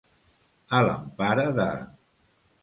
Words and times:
A 0.77 0.79
l'empara 0.87 1.45
de. 1.61 1.69